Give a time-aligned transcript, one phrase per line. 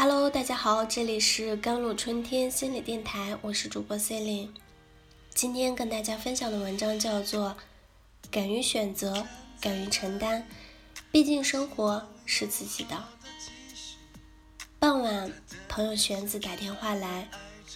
[0.00, 4.48] Hello，大家好，这里是甘露春天心理电台，我是主播 C e
[5.34, 7.56] 今天跟大家分享的文章叫做
[8.30, 9.26] 《敢于选择，
[9.60, 10.42] 敢于承担》，
[11.10, 13.04] 毕竟生活是自己的。
[14.78, 15.32] 傍晚，
[15.68, 17.28] 朋友玄子打电话来，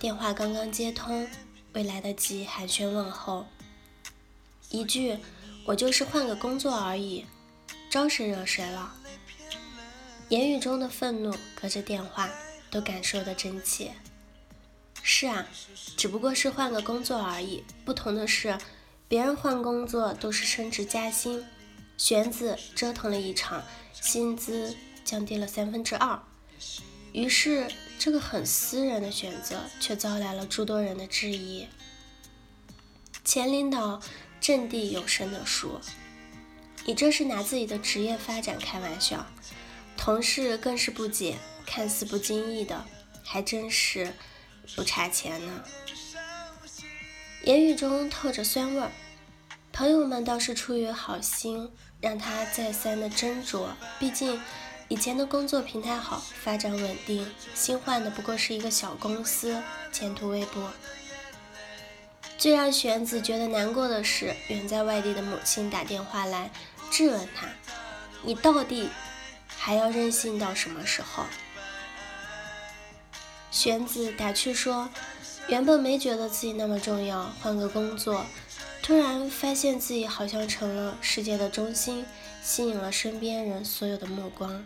[0.00, 1.28] 电话刚刚接通，
[1.74, 3.44] 未来得及寒暄问候，
[4.70, 5.18] 一句
[5.68, 7.26] “我就是换个工作而已”，
[7.92, 8.94] 招谁惹谁了？
[10.28, 12.28] 言语中的愤怒，隔着电话
[12.68, 13.92] 都感受得真切。
[15.02, 15.46] 是啊，
[15.96, 17.62] 只不过是换个工作而已。
[17.84, 18.58] 不同的是，
[19.06, 21.44] 别人换工作都是升职加薪，
[21.96, 23.62] 玄子折腾了一场，
[23.92, 26.20] 薪资降低了三分之二。
[27.12, 31.68] 于是，这个很私人的选择，却招来了诸多人的质疑。
[33.24, 34.00] 前领导
[34.40, 35.80] 掷地有声地说
[36.84, 39.24] ：“你这是拿自己的职业发展开玩笑。”
[39.96, 42.84] 同事更是不解，看似不经意的，
[43.24, 44.12] 还真是
[44.76, 45.64] 不差钱呢。
[47.42, 48.90] 言语中透着酸味儿，
[49.72, 53.66] 朋友们倒是出于好心，让他再三的斟酌。
[53.98, 54.40] 毕竟
[54.88, 59.60] 以前的工作平台好，发展稳定，新换的不过是一个小公司，
[59.92, 60.68] 前途未卜。
[62.38, 66.50] 最让玄子觉得难过的是，远在外地的母亲打电话来
[66.90, 67.48] 质问他
[68.22, 68.88] ：“你到底？”
[69.66, 71.24] 还要任性到什么时候？
[73.50, 74.88] 玄子打趣说
[75.50, 78.24] ：“原本没觉得自己那么重要，换个工作，
[78.80, 82.06] 突然发现自己好像成了世界的中心，
[82.44, 84.64] 吸引了身边人所有的目光。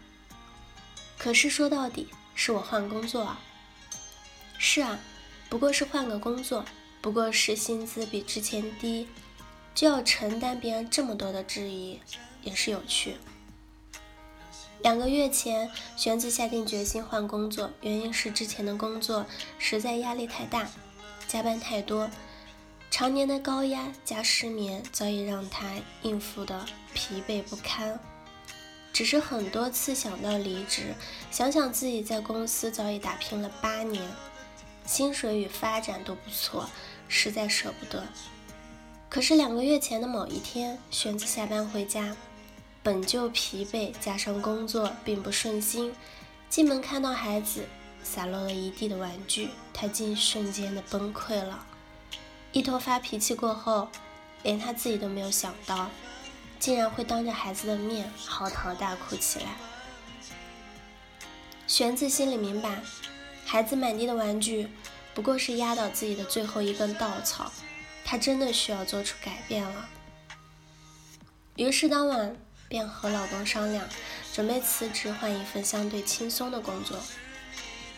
[1.16, 3.40] 可是说到底，是我换工作啊。
[4.58, 4.98] 是啊，
[5.48, 6.62] 不过是换个工作，
[7.00, 9.08] 不过是薪资比之前低，
[9.74, 11.98] 就要承担别人这么多的质疑，
[12.42, 13.16] 也是有趣。”
[14.82, 19.26] 两个月前，玄子下定决心换工作，原因是之前的工作
[19.58, 20.68] 实在压力太大，
[21.28, 22.10] 加班太多，
[22.90, 25.66] 常年的高压加失眠早已让他
[26.00, 26.64] 应付的
[26.94, 28.00] 疲惫不堪。
[28.90, 30.94] 只是很多次想到离职，
[31.30, 34.02] 想想自己在公司早已打拼了八年，
[34.86, 36.68] 薪水与发展都不错，
[37.06, 38.02] 实在舍不得。
[39.10, 42.16] 可是两个月前的某一天，玄子下班回家。
[42.82, 45.94] 本就疲惫，加上工作并不顺心，
[46.48, 47.66] 进门看到孩子
[48.02, 51.66] 洒落了一地的玩具，他竟瞬间的崩溃了。
[52.52, 53.86] 一头发脾气过后，
[54.42, 55.90] 连他自己都没有想到，
[56.58, 59.56] 竟然会当着孩子的面嚎啕大哭起来。
[61.66, 62.80] 玄子心里明白，
[63.44, 64.70] 孩子满地的玩具
[65.14, 67.52] 不过是压倒自己的最后一根稻草，
[68.06, 69.86] 他真的需要做出改变了。
[71.56, 72.34] 于是当晚。
[72.70, 73.84] 便和老公商量，
[74.32, 76.96] 准备辞职换一份相对轻松的工作。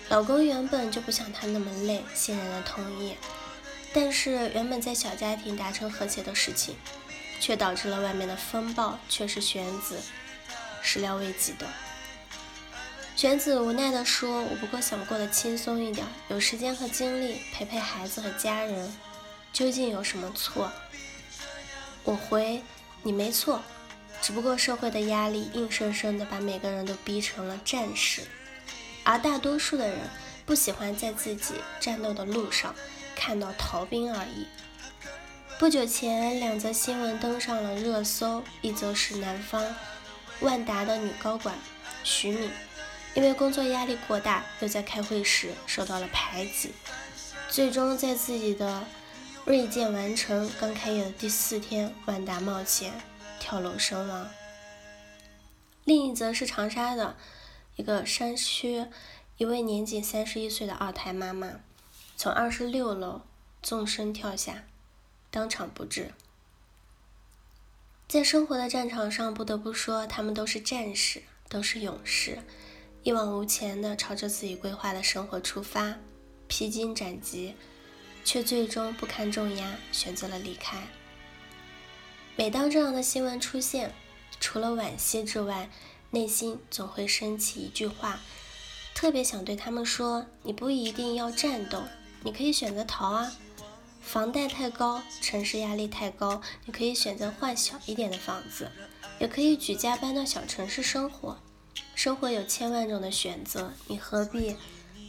[0.09, 3.15] 老公原本就不想她那么累，欣然的同意。
[3.93, 6.75] 但是原本在小家庭达成和谐的事情，
[7.39, 10.01] 却导致了外面的风暴，却是玄子
[10.81, 11.67] 始料未及的。
[13.15, 18.91] 玄子无奈地说：“我不过想过得轻松一点，有时间和精力陪陪孩子和家人，
[19.53, 20.73] 究竟有什么错？”
[22.05, 22.63] 我回
[23.05, 23.61] ：“你没错。”
[24.23, 28.23] 只不过社会的压力硬生生的把每个人都逼成了战士，
[29.03, 29.99] 而大多数的人
[30.47, 32.73] 不喜欢在自己战斗的路上
[33.17, 34.47] 看到逃兵而已。
[35.59, 39.63] 不久前，两则新闻登上了热搜，一则是南方
[40.39, 41.57] 万达的女高管
[42.05, 42.49] 徐敏，
[43.15, 46.73] 因为工作压力过大，又在开会时受到了排挤，
[47.49, 48.85] 最终在自己的
[49.45, 52.93] 锐剑完成刚开业的第四天，万达冒险。
[53.43, 54.31] 跳楼身亡。
[55.83, 57.17] 另一则是长沙的
[57.75, 58.87] 一个山区，
[59.37, 61.59] 一位年仅三十一岁的二胎妈妈，
[62.17, 63.23] 从二十六楼
[63.61, 64.63] 纵身跳下，
[65.33, 66.13] 当场不治。
[68.07, 72.39] 在生活的战场上，不得不说，他们都是战士，都是勇士，
[73.03, 75.97] 一往无前的朝着自己规划的生活出发，
[76.47, 77.57] 披荆斩棘，
[78.25, 80.87] 却最终不堪重压，选择了离开。
[82.35, 83.93] 每当这样的新闻出现，
[84.41, 85.69] 除了惋惜之外，
[86.11, 88.21] 内心总会升起一句话，
[88.95, 91.83] 特别想对他们说：你不一定要战斗，
[92.23, 93.33] 你可以选择逃啊。
[94.01, 98.71] 房贷太高，城市压力太高，你可以选择换小一点的房子，
[99.21, 101.39] 也可以举家搬到小城市生活。
[101.95, 104.57] 生活有千万种的选择，你何必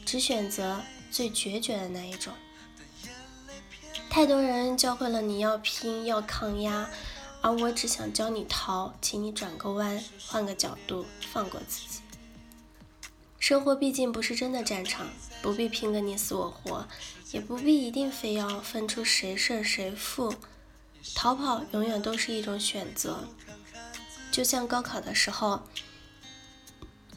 [0.05, 2.33] 只选择最决绝的那一种？
[4.13, 6.87] 太多人教会了你要拼，要抗压。
[7.41, 11.99] 而我只想教你逃，请你转个弯，换个角度，放过自己。
[13.39, 15.07] 生活毕竟不是真的战场，
[15.41, 16.87] 不必拼个你死我活，
[17.31, 20.35] 也不必一定非要分出谁胜谁负。
[21.15, 23.27] 逃跑永远都是一种选择，
[24.31, 25.63] 就像高考的时候。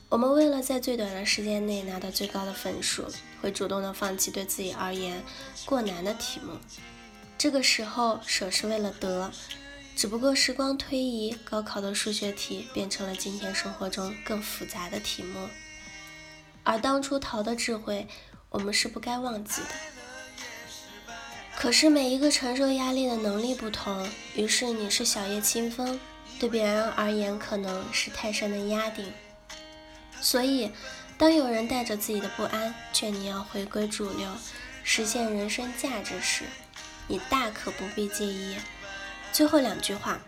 [0.09, 3.05] 我们为了在最短的时间内拿到最高的分数，
[3.41, 5.23] 会主动的放弃对自己而言
[5.65, 6.53] 过难的题目。
[7.39, 9.31] 这个时候舍是为了得，
[9.95, 15.49] 只不过时光推移，高考的数学题变成了今天生活中更复杂的题目。
[16.65, 18.09] 而当初逃的智慧，
[18.49, 19.69] 我们是不该忘记的。
[21.55, 25.99] 可是每一个承受压力的能力不同，于是你是小叶清风，
[26.39, 29.11] 对别人而言可能是泰山的压顶。
[30.21, 30.73] 所以，
[31.19, 34.31] 当有人带着自己的不安劝你要回归主流，
[34.85, 36.45] 实现人生价值时，
[37.09, 38.57] 你大可不必介意。
[39.33, 40.21] 最后两句话，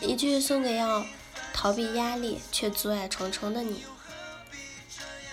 [0.00, 1.04] 一句送给要
[1.52, 3.84] 逃避压力却阻碍重重的你：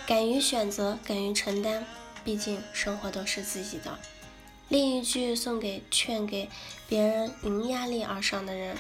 [0.08, 1.86] 敢于选择，敢于承担，
[2.24, 4.00] 毕竟生活都是自己的。
[4.68, 6.50] 另一句送给劝给
[6.90, 8.76] 别人迎压力而上的人：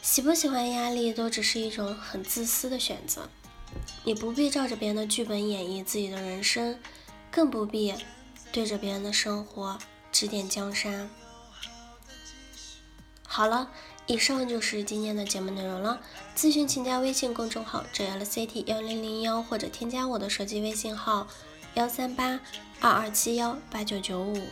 [0.00, 3.28] 喜不喜欢压力，都只是一种很自私的选择。
[4.04, 6.78] 你不必照着别人的剧本演绎自己的人生，
[7.30, 7.94] 更不必
[8.50, 9.78] 对着别人的生活
[10.10, 11.10] 指点江山。
[13.26, 13.70] 好了，
[14.06, 16.00] 以上就是今天的节目内容了。
[16.36, 21.28] 咨询请加微信公众号 jlct 幺零零幺，或者添加我的手机微信号
[21.74, 22.40] 幺三八
[22.80, 24.48] 二二七幺八九九五，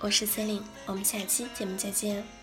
[0.00, 2.41] 我是 c e l i n e 我们下期节目再见。